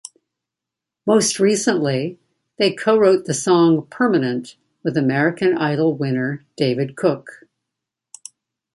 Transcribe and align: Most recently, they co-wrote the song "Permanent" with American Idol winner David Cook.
Most 1.05 1.39
recently, 1.39 2.17
they 2.57 2.73
co-wrote 2.73 3.25
the 3.25 3.35
song 3.35 3.85
"Permanent" 3.85 4.55
with 4.83 4.97
American 4.97 5.55
Idol 5.55 5.95
winner 5.95 6.43
David 6.57 6.95
Cook. 6.95 7.45